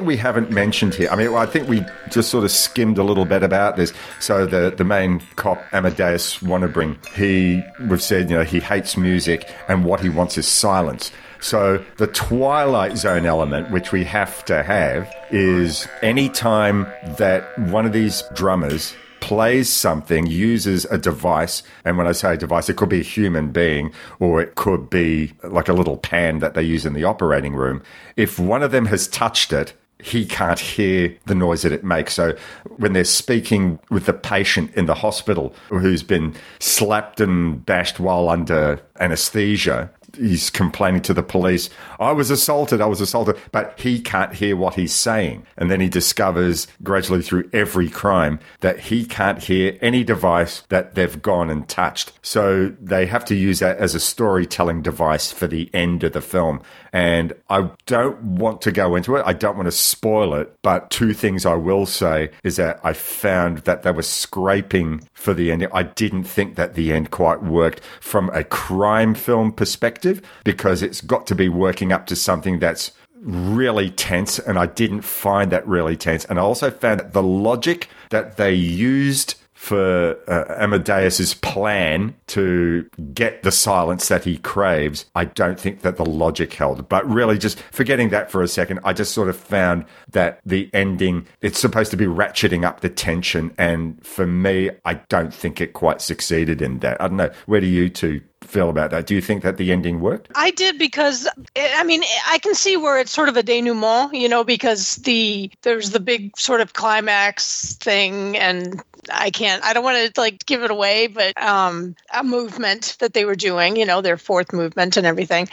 [0.00, 3.02] Thing we haven't mentioned here, I mean, I think we just sort of skimmed a
[3.02, 3.92] little bit about this.
[4.18, 9.46] So the, the main cop, Amadeus Warnebring, he, we've said, you know, he hates music
[9.68, 11.12] and what he wants is silence.
[11.42, 16.86] So the Twilight Zone element, which we have to have, is any time
[17.18, 22.70] that one of these drummers plays something, uses a device, and when I say device,
[22.70, 26.54] it could be a human being or it could be like a little pan that
[26.54, 27.82] they use in the operating room.
[28.16, 32.14] If one of them has touched it, he can't hear the noise that it makes.
[32.14, 32.36] So
[32.76, 38.28] when they're speaking with the patient in the hospital who's been slapped and bashed while
[38.28, 44.00] under anesthesia, he's complaining to the police, I was assaulted, I was assaulted, but he
[44.00, 45.46] can't hear what he's saying.
[45.56, 50.94] And then he discovers gradually through every crime that he can't hear any device that
[50.94, 52.12] they've gone and touched.
[52.22, 56.20] So they have to use that as a storytelling device for the end of the
[56.20, 56.62] film.
[56.92, 59.22] And I don't want to go into it.
[59.24, 60.56] I don't want to spoil it.
[60.62, 65.32] But two things I will say is that I found that they were scraping for
[65.32, 65.66] the end.
[65.72, 69.99] I didn't think that the end quite worked from a crime film perspective
[70.44, 72.92] because it's got to be working up to something that's
[73.22, 77.22] really tense and I didn't find that really tense and I also found that the
[77.22, 85.04] logic that they used for uh, Amadeus's plan to get the silence that he craves,
[85.14, 86.88] I don't think that the logic held.
[86.88, 90.70] But really, just forgetting that for a second, I just sort of found that the
[90.72, 93.54] ending, it's supposed to be ratcheting up the tension.
[93.58, 96.98] And for me, I don't think it quite succeeded in that.
[96.98, 97.30] I don't know.
[97.44, 99.06] Where do you two feel about that?
[99.06, 100.30] Do you think that the ending worked?
[100.34, 104.28] I did because I mean I can see where it's sort of a denouement, you
[104.28, 108.82] know, because the there's the big sort of climax thing, and
[109.12, 113.14] I can't I don't want to like give it away, but um, a movement that
[113.14, 115.48] they were doing, you know, their fourth movement and everything.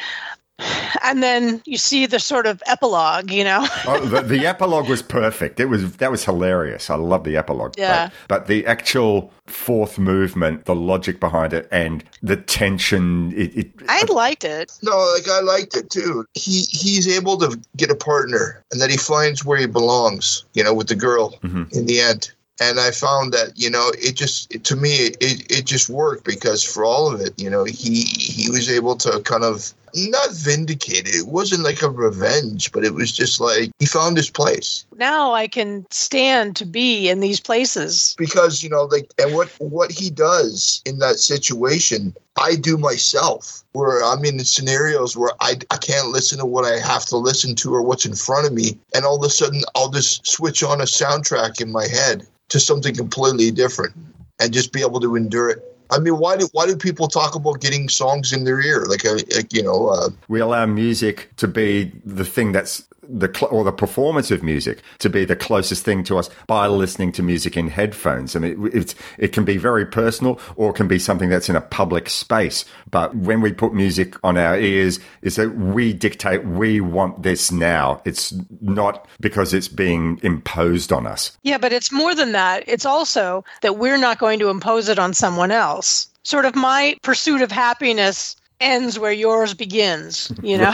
[1.03, 3.68] And then you see the sort of epilogue, you know.
[3.86, 5.60] oh, the, the, epilogue was perfect.
[5.60, 6.89] It was that was hilarious.
[6.89, 7.76] I love the epilogue.
[7.78, 8.10] Yeah.
[8.28, 13.32] But, but, the actual fourth movement, the logic behind it, and the tension.
[13.34, 14.72] It, it, I liked it.
[14.82, 16.26] No, like I liked it too.
[16.34, 20.43] He he's able to get a partner, and then he finds where he belongs.
[20.53, 21.64] You know, with the girl mm-hmm.
[21.72, 25.66] in the end and I found that you know it just to me it, it
[25.66, 29.43] just worked because for all of it you know he he was able to kind
[29.43, 29.74] of
[30.06, 31.16] not vindicated.
[31.16, 31.28] it.
[31.28, 34.86] Wasn't like a revenge, but it was just like he found his place.
[34.95, 39.50] Now I can stand to be in these places because you know like and what
[39.60, 45.32] what he does in that situation I do myself, where I'm in the scenarios where
[45.41, 48.45] I, I can't listen to what I have to listen to or what's in front
[48.45, 48.78] of me.
[48.93, 52.60] And all of a sudden, I'll just switch on a soundtrack in my head to
[52.60, 53.95] something completely different
[54.39, 55.76] and just be able to endure it.
[55.89, 58.85] I mean, why do why do people talk about getting songs in their ear?
[58.85, 63.32] Like, uh, like you know, uh, we allow music to be the thing that's the
[63.34, 67.12] cl- or the performance of music to be the closest thing to us by listening
[67.14, 68.36] to music in headphones.
[68.36, 71.55] I mean, it, it can be very personal or it can be something that's in
[71.55, 72.66] a public space.
[72.89, 77.51] But when we put music on our ears, is that we dictate we want this
[77.51, 78.01] now.
[78.05, 81.38] It's not because it's being imposed on us.
[81.43, 82.64] Yeah, but it's more than that.
[82.68, 86.08] It's also that we're not going to impose it on someone else.
[86.24, 90.74] Sort of my pursuit of happiness ends where yours begins, you know?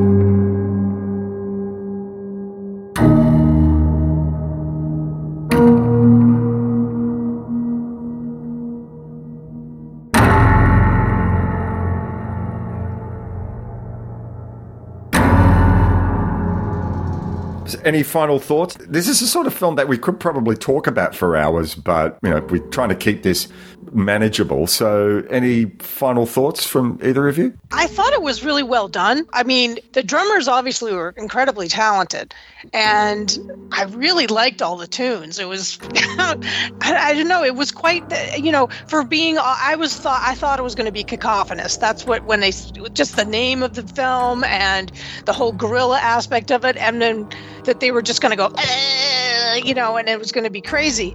[17.88, 18.76] Any final thoughts?
[18.86, 22.18] This is a sort of film that we could probably talk about for hours, but
[22.22, 23.48] you know we're trying to keep this
[23.92, 24.66] manageable.
[24.66, 27.56] So, any final thoughts from either of you?
[27.72, 29.26] I thought it was really well done.
[29.32, 32.34] I mean, the drummers obviously were incredibly talented,
[32.72, 33.38] and
[33.72, 35.38] I really liked all the tunes.
[35.38, 36.36] It was, I,
[36.82, 38.04] I, don't know, it was quite,
[38.38, 41.76] you know, for being, I was thought, I thought it was going to be cacophonous.
[41.76, 42.50] That's what when they
[42.92, 44.92] just the name of the film and
[45.24, 47.28] the whole gorilla aspect of it, and then
[47.64, 48.52] that they were just going to go.
[48.56, 51.14] Eh, you know, and it was going to be crazy.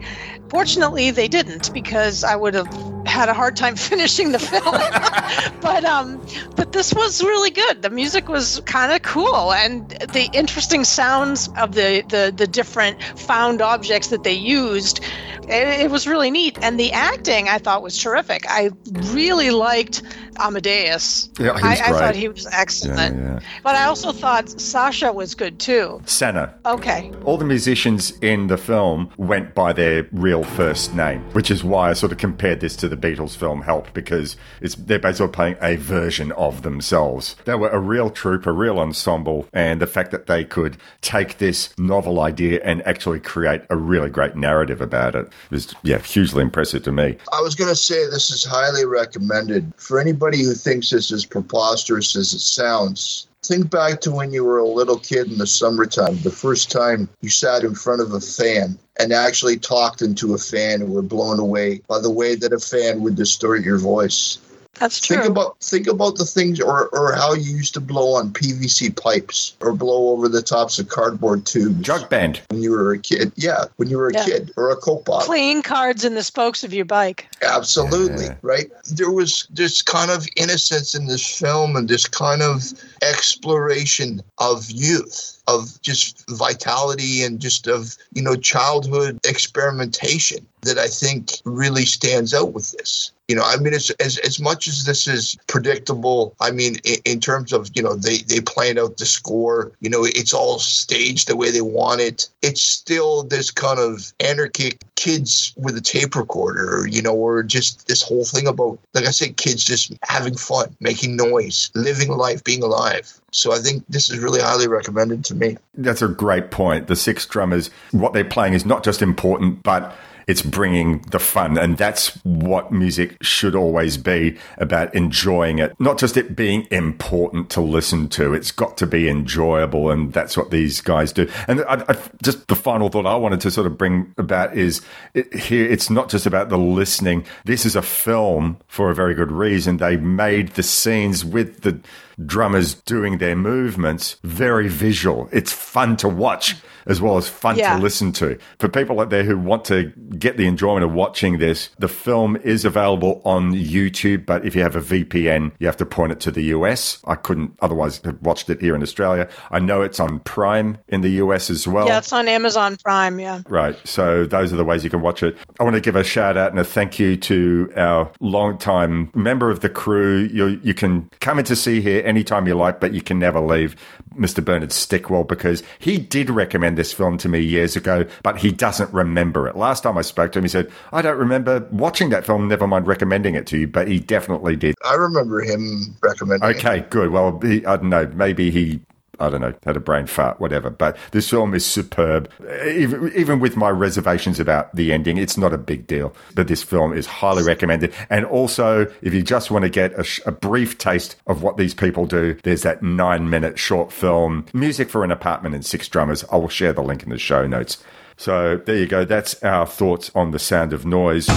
[0.49, 4.63] Fortunately, they didn't because I would have had a hard time finishing the film.
[5.61, 6.21] but um,
[6.55, 7.81] but this was really good.
[7.81, 13.01] The music was kind of cool, and the interesting sounds of the the the different
[13.03, 15.03] found objects that they used.
[15.43, 18.45] It, it was really neat, and the acting I thought was terrific.
[18.47, 18.71] I
[19.11, 20.01] really liked
[20.39, 21.29] Amadeus.
[21.39, 23.17] Yeah, I, I, thought he was excellent.
[23.17, 23.39] Yeah, yeah.
[23.63, 26.01] But I also thought Sasha was good too.
[26.05, 26.55] Sanna.
[26.65, 27.11] Okay.
[27.25, 31.89] All the musicians in the film went by their real first name, which is why
[31.89, 35.57] I sort of compared this to the Beatles film helped because it's they're basically playing
[35.61, 37.35] a version of themselves.
[37.45, 41.37] They were a real troupe, a real ensemble, and the fact that they could take
[41.37, 46.41] this novel idea and actually create a really great narrative about it was yeah hugely
[46.41, 47.17] impressive to me.
[47.31, 51.11] I was going to say this is highly recommended for anybody anybody who thinks this
[51.11, 55.37] is preposterous as it sounds, think back to when you were a little kid in
[55.37, 60.01] the summertime, the first time you sat in front of a fan and actually talked
[60.01, 63.63] into a fan and were blown away by the way that a fan would distort
[63.63, 64.37] your voice.
[64.79, 65.17] That's true.
[65.17, 68.95] Think about think about the things or or how you used to blow on PVC
[68.99, 71.81] pipes or blow over the tops of cardboard tubes.
[71.81, 72.41] Jug band.
[72.49, 73.31] When you were a kid.
[73.35, 74.25] Yeah, when you were a yeah.
[74.25, 75.27] kid or a coke bottle.
[75.27, 77.27] Playing cards in the spokes of your bike.
[77.43, 78.35] Absolutely, yeah.
[78.41, 78.71] right?
[78.91, 82.63] There was this kind of innocence in this film and this kind of
[83.01, 90.87] exploration of youth of just vitality and just of you know childhood experimentation that I
[90.87, 93.11] think really stands out with this.
[93.33, 96.97] You know, I mean, as as, as much as this is predictable, I mean, in,
[97.03, 100.59] in, terms of you know they they plan out the score, you know, it's all
[100.59, 102.29] staged the way they want it.
[102.43, 107.87] It's still this kind of anarchic kids with a tape recorder, you know, or just
[107.87, 112.43] this whole thing about, like I said, kids just having fun, making noise, living life,
[112.43, 113.19] being alive.
[113.31, 115.57] So I think this is really highly recommended to me.
[115.73, 116.85] That's a great point.
[116.85, 119.95] The six drummers, what they're playing is not just important, but
[120.27, 121.57] It's bringing the fun.
[121.57, 125.79] And that's what music should always be about enjoying it.
[125.79, 128.33] Not just it being important to listen to.
[128.33, 129.91] It's got to be enjoyable.
[129.91, 131.29] And that's what these guys do.
[131.47, 134.81] And I, I, just the final thought I wanted to sort of bring about is
[135.13, 137.25] it, here, it's not just about the listening.
[137.45, 139.77] This is a film for a very good reason.
[139.77, 141.79] They made the scenes with the
[142.25, 145.29] drummers doing their movements very visual.
[145.31, 146.55] It's fun to watch
[146.87, 147.75] as well as fun Yeah.
[147.75, 148.37] to listen to.
[148.59, 152.35] For people out there who want to get the enjoyment of watching this, the film
[152.37, 156.19] is available on YouTube, but if you have a VPN, you have to point it
[156.21, 156.99] to the US.
[157.05, 159.27] I couldn't otherwise have watched it here in Australia.
[159.51, 161.87] I know it's on Prime in the US as well.
[161.87, 163.19] Yeah, it's on Amazon Prime.
[163.19, 163.41] Yeah.
[163.47, 163.75] Right.
[163.85, 165.37] So those are the ways you can watch it.
[165.59, 169.49] I want to give a shout out and a thank you to our long-time member
[169.49, 170.19] of the crew.
[170.31, 173.39] You, you can come in to See Hear anytime you like, but you can never
[173.39, 173.75] leave
[174.17, 174.43] Mr.
[174.43, 178.93] Bernard Stickwell because he did recommend this film to me years ago, but he doesn't
[178.93, 179.55] remember it.
[179.55, 182.67] Last time I spoke to him, he said, I don't remember watching that film, never
[182.67, 184.75] mind recommending it to you, but he definitely did.
[184.85, 186.49] I remember him recommending.
[186.49, 186.57] it.
[186.57, 187.09] Okay, good.
[187.11, 188.07] Well, he, I don't know.
[188.13, 188.81] Maybe he,
[189.19, 190.69] I don't know, had a brain fart, whatever.
[190.69, 192.29] But this film is superb.
[192.65, 196.15] Even, even with my reservations about the ending, it's not a big deal.
[196.35, 197.93] But this film is highly recommended.
[198.09, 201.73] And also, if you just want to get a, a brief taste of what these
[201.73, 206.23] people do, there's that nine minute short film, Music for an Apartment and Six Drummers.
[206.31, 207.83] I will share the link in the show notes.
[208.17, 209.05] So there you go.
[209.05, 211.27] That's our thoughts on the sound of noise.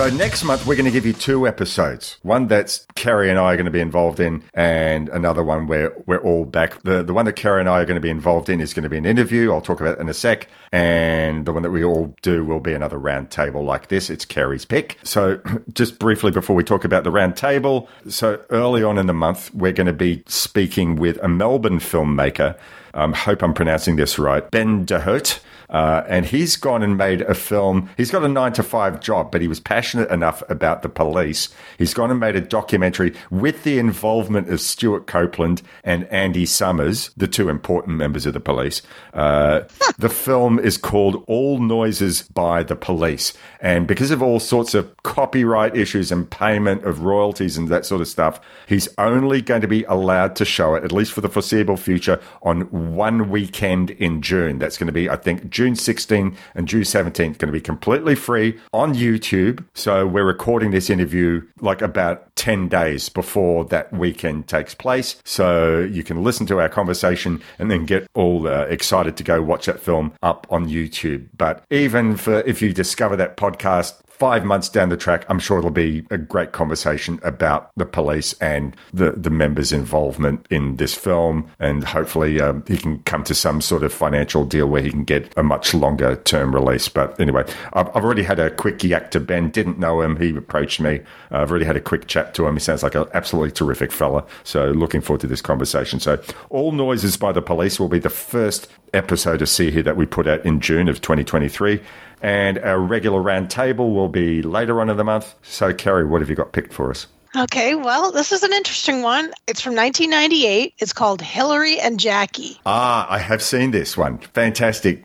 [0.00, 2.16] So next month we're going to give you two episodes.
[2.22, 5.92] One that's Kerry and I are going to be involved in, and another one where
[6.06, 6.80] we're all back.
[6.84, 8.84] The the one that Kerry and I are going to be involved in is going
[8.84, 9.52] to be an interview.
[9.52, 10.48] I'll talk about in a sec.
[10.72, 14.08] And the one that we all do will be another round table like this.
[14.08, 14.98] It's Kerry's pick.
[15.02, 15.38] So
[15.74, 19.52] just briefly before we talk about the round table, so early on in the month
[19.52, 22.58] we're going to be speaking with a Melbourne filmmaker.
[22.94, 24.50] Um, hope I'm pronouncing this right.
[24.50, 25.40] Ben DeHert.
[25.70, 27.88] Uh, and he's gone and made a film.
[27.96, 31.48] He's got a nine to five job, but he was passionate enough about the police.
[31.78, 37.10] He's gone and made a documentary with the involvement of Stewart Copeland and Andy Summers,
[37.16, 38.82] the two important members of the police.
[39.14, 39.62] Uh,
[39.98, 43.32] the film is called All Noises by the Police.
[43.60, 48.00] And because of all sorts of copyright issues and payment of royalties and that sort
[48.00, 51.28] of stuff, he's only going to be allowed to show it, at least for the
[51.28, 52.62] foreseeable future, on
[52.96, 54.58] one weekend in June.
[54.58, 58.14] That's going to be, I think, June 16 and June 17th, going to be completely
[58.14, 59.62] free on YouTube.
[59.74, 65.20] So we're recording this interview like about 10 days before that weekend takes place.
[65.22, 69.42] So you can listen to our conversation and then get all uh, excited to go
[69.42, 71.28] watch that film up on YouTube.
[71.36, 75.58] But even for if you discover that podcast five months down the track, I'm sure
[75.58, 80.94] it'll be a great conversation about the police and the, the members' involvement in this
[80.94, 81.50] film.
[81.58, 85.04] And hopefully um, he can come to some sort of financial deal where he can
[85.04, 86.86] get a much longer term release.
[86.86, 89.48] But anyway, I've, I've already had a quick yak to Ben.
[89.48, 90.18] Didn't know him.
[90.18, 91.00] He approached me.
[91.32, 92.56] Uh, I've already had a quick chat to him.
[92.56, 94.26] He sounds like an absolutely terrific fella.
[94.44, 95.98] So looking forward to this conversation.
[95.98, 99.96] So All Noises by the Police will be the first episode of See Hear that
[99.96, 101.80] we put out in June of 2023.
[102.22, 105.34] And our regular round table will be later on in the month.
[105.42, 107.06] So, Kerry, what have you got picked for us?
[107.36, 109.32] Okay, well, this is an interesting one.
[109.46, 110.74] It's from 1998.
[110.78, 112.58] It's called Hilary and Jackie.
[112.66, 114.18] Ah, I have seen this one.
[114.18, 115.04] Fantastic.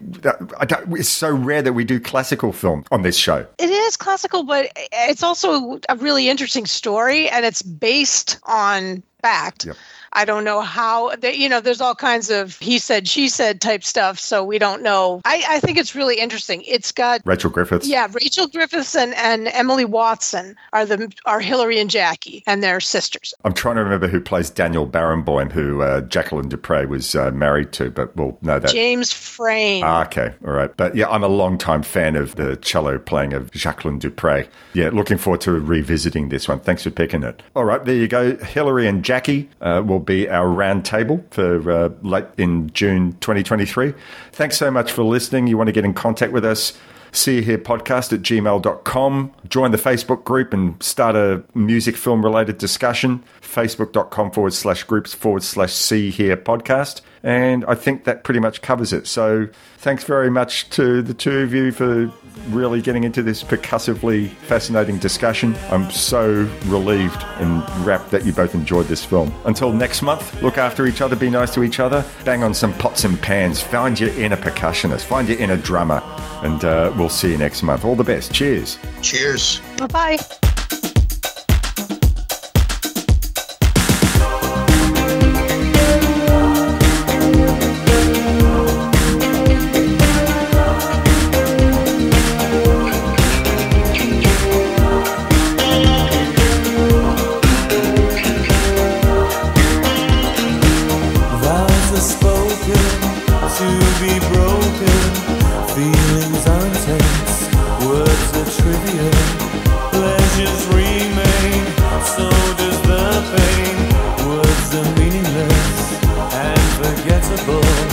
[0.59, 3.45] I don't, it's so rare that we do classical film on this show.
[3.59, 9.65] It is classical, but it's also a really interesting story, and it's based on fact.
[9.65, 9.75] Yep.
[10.15, 11.59] I don't know how that you know.
[11.59, 15.21] There's all kinds of he said, she said type stuff, so we don't know.
[15.25, 16.63] I, I think it's really interesting.
[16.63, 17.87] It's got Rachel Griffiths.
[17.87, 22.79] yeah, Rachel Griffiths and, and Emily Watson are the are Hilary and Jackie, and they're
[22.79, 23.33] sisters.
[23.43, 27.31] I'm trying to remember who plays Daniel Barenboim, who uh, Jacqueline du Pré was uh,
[27.31, 28.71] married to, but we'll know that.
[28.71, 29.83] James Frain.
[29.83, 30.75] Ah, okay, all right.
[30.77, 34.47] But yeah, I'm a long time fan of the cello playing of Jacqueline du Pré.
[34.73, 36.59] Yeah, looking forward to revisiting this one.
[36.61, 37.43] Thanks for picking it.
[37.55, 38.37] All right, there you go.
[38.37, 43.93] Hilary and Jackie uh, will be our round table for uh, late in June 2023.
[44.31, 45.47] Thanks so much for listening.
[45.47, 46.73] You want to get in contact with us?
[47.11, 49.31] See you here podcast at gmail.com.
[49.47, 53.23] Join the Facebook group and start a music film related discussion.
[53.41, 56.99] Facebook.com forward slash groups forward slash See Hear podcast.
[57.25, 59.07] And I think that pretty much covers it.
[59.07, 59.47] So
[59.79, 62.11] thanks very much to the two of you for
[62.49, 65.55] really getting into this percussively fascinating discussion.
[65.71, 69.33] I'm so relieved and rapt that you both enjoyed this film.
[69.45, 72.73] Until next month, look after each other, be nice to each other, bang on some
[72.73, 76.03] pots and pans, find your inner percussionist, find your inner drummer,
[76.43, 77.83] and uh, we'll see you next month.
[77.83, 78.31] All the best.
[78.31, 78.77] Cheers.
[79.01, 79.61] Cheers.
[79.77, 80.54] Bye bye.